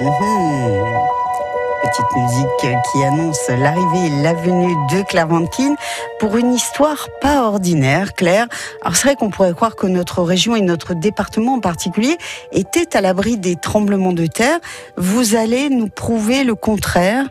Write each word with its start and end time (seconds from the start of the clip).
Mhm. 0.00 0.84
Petite 1.82 2.16
musique 2.16 2.80
qui 2.90 3.04
annonce 3.04 3.48
l'arrivée 3.48 4.06
et 4.06 4.22
la 4.22 4.32
venue 4.34 4.74
de 4.90 5.02
Claire 5.02 5.28
Vankin 5.28 5.76
pour 6.18 6.36
une 6.36 6.52
histoire 6.54 7.08
pas 7.20 7.42
ordinaire, 7.44 8.14
Claire. 8.14 8.46
Alors 8.82 8.96
c'est 8.96 9.06
vrai 9.06 9.16
qu'on 9.16 9.30
pourrait 9.30 9.52
croire 9.52 9.76
que 9.76 9.86
notre 9.86 10.22
région 10.22 10.56
et 10.56 10.62
notre 10.62 10.94
département 10.94 11.54
en 11.54 11.60
particulier 11.60 12.16
étaient 12.52 12.96
à 12.96 13.00
l'abri 13.00 13.36
des 13.36 13.54
tremblements 13.56 14.12
de 14.14 14.26
terre. 14.26 14.58
Vous 14.96 15.36
allez 15.36 15.68
nous 15.68 15.88
prouver 15.88 16.42
le 16.42 16.54
contraire. 16.54 17.26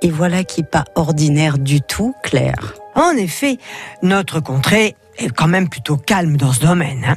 Et 0.00 0.10
voilà 0.10 0.44
qui 0.44 0.60
n'est 0.62 0.66
pas 0.68 0.84
ordinaire 0.94 1.58
du 1.58 1.80
tout, 1.82 2.14
Claire. 2.22 2.74
En 2.94 3.10
effet, 3.16 3.58
notre 4.02 4.38
contrée 4.40 4.94
est 5.18 5.28
quand 5.30 5.48
même 5.48 5.68
plutôt 5.68 5.96
calme 5.96 6.36
dans 6.36 6.52
ce 6.52 6.60
domaine. 6.60 7.04
hein. 7.06 7.16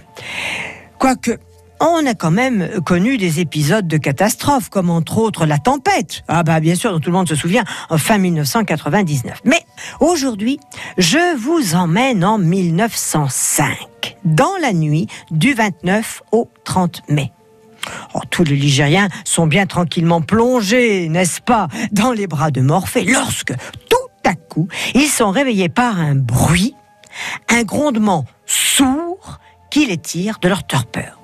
Quoique, 0.98 1.38
on 1.82 2.06
a 2.06 2.14
quand 2.14 2.32
même 2.32 2.70
connu 2.86 3.18
des 3.18 3.40
épisodes 3.40 3.88
de 3.88 3.98
catastrophes, 3.98 4.70
comme 4.70 4.90
entre 4.90 5.18
autres 5.18 5.46
la 5.46 5.58
tempête. 5.58 6.24
Ah 6.28 6.44
bah 6.44 6.60
bien 6.60 6.76
sûr, 6.76 6.92
dont 6.92 7.00
tout 7.00 7.10
le 7.10 7.18
monde 7.18 7.28
se 7.28 7.36
souvient, 7.36 7.64
en 7.90 7.98
fin 7.98 8.18
1999. 8.18 9.42
Mais 9.46 9.62
aujourd'hui, 10.00 10.60
je 10.98 11.36
vous 11.38 11.76
emmène 11.76 12.24
en 12.24 12.38
1905, 12.38 14.18
dans 14.24 14.56
la 14.62 14.74
nuit 14.74 15.08
du 15.32 15.54
29 15.54 16.22
au 16.32 16.50
30 16.64 17.02
mai. 17.10 17.32
Oh, 18.14 18.20
tous 18.30 18.44
les 18.44 18.56
Ligériens 18.56 19.10
sont 19.26 19.48
bien 19.48 19.66
tranquillement 19.66 20.22
plongés, 20.22 21.10
n'est-ce 21.10 21.42
pas, 21.42 21.68
dans 21.92 22.12
les 22.12 22.28
bras 22.28 22.52
de 22.52 22.62
Morphée, 22.62 23.06
lorsque, 23.06 23.54
tout 23.90 24.30
à 24.30 24.36
coup, 24.36 24.68
ils 24.94 25.08
sont 25.08 25.32
réveillés 25.32 25.70
par 25.70 26.00
un 26.00 26.14
bruit, 26.14 26.76
un 27.50 27.64
grondement 27.64 28.26
sourd 28.46 29.40
qui 29.72 29.88
les 29.88 29.98
tire 29.98 30.38
de 30.40 30.48
leur 30.48 30.64
torpeur. 30.68 31.21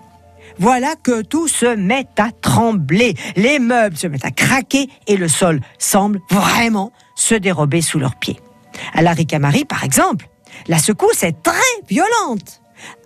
Voilà 0.60 0.96
que 1.02 1.22
tout 1.22 1.48
se 1.48 1.76
met 1.76 2.08
à 2.18 2.32
trembler, 2.32 3.16
les 3.36 3.60
meubles 3.60 3.96
se 3.98 4.08
mettent 4.08 4.26
à 4.26 4.32
craquer 4.32 4.90
et 5.08 5.18
le 5.18 5.28
sol 5.28 5.62
semble 5.78 6.20
vraiment 6.32 6.92
se 7.16 7.36
dérober 7.36 7.82
sous 7.82 8.00
leurs 8.00 8.16
pieds. 8.16 8.40
À 8.94 9.02
la 9.02 9.14
Ricamari, 9.14 9.66
par 9.66 9.84
exemple, 9.84 10.28
la 10.68 10.80
secousse 10.80 11.24
est 11.24 11.44
très 11.44 11.54
violente. 11.88 12.62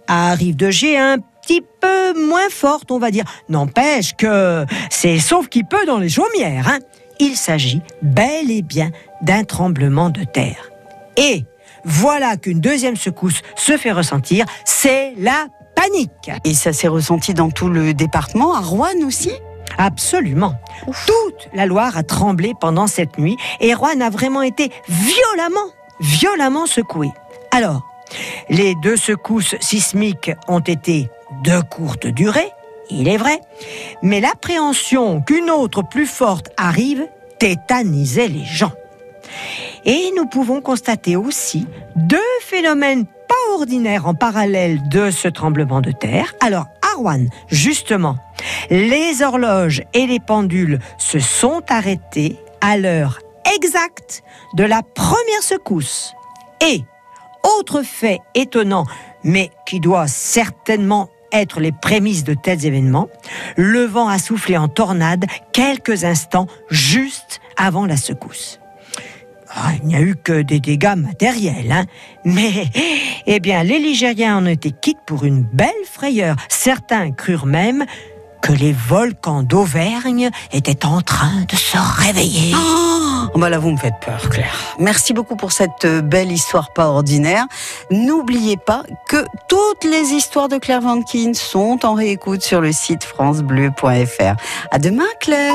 À 0.07 0.33
Rive 0.33 0.55
de 0.55 0.69
G, 0.69 0.97
un 0.97 1.17
petit 1.41 1.61
peu 1.81 2.27
moins 2.27 2.49
forte, 2.49 2.91
on 2.91 2.99
va 2.99 3.11
dire. 3.11 3.25
N'empêche 3.49 4.15
que 4.15 4.65
c'est 4.89 5.19
sauf 5.19 5.47
qui 5.47 5.63
peut 5.63 5.85
dans 5.85 5.99
les 5.99 6.09
chaumières. 6.09 6.67
hein. 6.67 6.79
Il 7.19 7.35
s'agit 7.35 7.81
bel 8.01 8.49
et 8.49 8.61
bien 8.61 8.91
d'un 9.21 9.43
tremblement 9.43 10.09
de 10.09 10.23
terre. 10.23 10.69
Et 11.17 11.45
voilà 11.85 12.37
qu'une 12.37 12.59
deuxième 12.59 12.95
secousse 12.95 13.41
se 13.55 13.77
fait 13.77 13.91
ressentir, 13.91 14.45
c'est 14.65 15.13
la 15.17 15.47
panique. 15.81 16.31
Et 16.43 16.53
ça 16.53 16.73
s'est 16.73 16.87
ressenti 16.87 17.33
dans 17.33 17.49
tout 17.49 17.69
le 17.69 17.93
département, 17.93 18.53
à 18.53 18.59
Rouen 18.59 19.05
aussi 19.05 19.31
Absolument. 19.77 20.55
Toute 20.85 21.49
la 21.53 21.65
Loire 21.65 21.97
a 21.97 22.03
tremblé 22.03 22.53
pendant 22.59 22.87
cette 22.87 23.17
nuit 23.17 23.37
et 23.61 23.73
Rouen 23.73 24.01
a 24.01 24.09
vraiment 24.09 24.41
été 24.41 24.69
violemment, 24.89 25.71
violemment 25.99 26.65
secoué. 26.65 27.09
Alors, 27.51 27.81
les 28.49 28.75
deux 28.75 28.97
secousses 28.97 29.55
sismiques 29.61 30.31
ont 30.47 30.59
été 30.59 31.09
de 31.43 31.61
courte 31.61 32.05
durée, 32.05 32.51
il 32.89 33.07
est 33.07 33.17
vrai, 33.17 33.39
mais 34.03 34.19
l'appréhension 34.19 35.21
qu'une 35.21 35.49
autre 35.49 35.81
plus 35.81 36.05
forte 36.05 36.49
arrive 36.57 37.07
tétanisait 37.39 38.27
les 38.27 38.43
gens. 38.43 38.73
Et 39.85 40.11
nous 40.15 40.25
pouvons 40.25 40.61
constater 40.61 41.15
aussi 41.15 41.65
deux 41.95 42.19
phénomènes 42.51 43.05
pas 43.05 43.53
ordinaires 43.53 44.07
en 44.07 44.13
parallèle 44.13 44.81
de 44.89 45.09
ce 45.09 45.29
tremblement 45.29 45.79
de 45.79 45.93
terre. 45.93 46.33
Alors, 46.41 46.65
à 46.81 46.97
Rouen, 46.97 47.27
justement, 47.47 48.17
les 48.69 49.21
horloges 49.21 49.83
et 49.93 50.05
les 50.05 50.19
pendules 50.19 50.79
se 50.97 51.19
sont 51.19 51.61
arrêtés 51.69 52.37
à 52.59 52.77
l'heure 52.77 53.19
exacte 53.55 54.21
de 54.55 54.65
la 54.65 54.81
première 54.83 55.43
secousse. 55.43 56.13
Et, 56.61 56.83
autre 57.57 57.83
fait 57.83 58.19
étonnant, 58.35 58.85
mais 59.23 59.49
qui 59.65 59.79
doit 59.79 60.07
certainement 60.07 61.07
être 61.31 61.61
les 61.61 61.71
prémices 61.71 62.25
de 62.25 62.33
tels 62.33 62.65
événements, 62.65 63.07
le 63.55 63.85
vent 63.85 64.09
a 64.09 64.19
soufflé 64.19 64.57
en 64.57 64.67
tornade 64.67 65.23
quelques 65.53 66.03
instants 66.03 66.47
juste 66.69 67.39
avant 67.55 67.85
la 67.85 67.95
secousse. 67.95 68.60
Ah, 69.53 69.71
il 69.81 69.87
n'y 69.87 69.95
a 69.95 70.01
eu 70.01 70.15
que 70.15 70.41
des 70.41 70.59
dégâts 70.59 70.95
matériels, 70.95 71.71
hein. 71.71 71.85
Mais, 72.23 72.67
eh 73.25 73.39
bien, 73.39 73.63
les 73.63 73.79
Ligériens 73.79 74.37
en 74.37 74.45
été 74.45 74.71
quittes 74.71 75.01
pour 75.05 75.25
une 75.25 75.43
belle 75.43 75.69
frayeur. 75.85 76.35
Certains 76.49 77.11
crurent 77.11 77.45
même 77.45 77.85
que 78.41 78.53
les 78.53 78.73
volcans 78.73 79.43
d'Auvergne 79.43 80.29
étaient 80.51 80.85
en 80.85 81.01
train 81.01 81.45
de 81.47 81.55
se 81.55 81.77
réveiller. 81.77 82.55
Oh, 83.33 83.37
bah 83.37 83.49
là, 83.49 83.59
vous 83.59 83.71
me 83.71 83.77
faites 83.77 83.99
peur, 84.03 84.29
Claire. 84.29 84.55
Merci 84.79 85.13
beaucoup 85.13 85.35
pour 85.35 85.51
cette 85.51 85.85
euh, 85.85 86.01
belle 86.01 86.31
histoire 86.31 86.73
pas 86.73 86.87
ordinaire. 86.87 87.45
N'oubliez 87.91 88.57
pas 88.57 88.83
que 89.07 89.23
toutes 89.47 89.83
les 89.83 90.13
histoires 90.13 90.49
de 90.49 90.57
Claire 90.57 90.81
Vankin 90.81 91.33
sont 91.33 91.85
en 91.85 91.93
réécoute 91.93 92.41
sur 92.41 92.61
le 92.61 92.71
site 92.71 93.03
francebleu.fr. 93.03 94.35
À 94.71 94.79
demain, 94.79 95.07
Claire. 95.19 95.53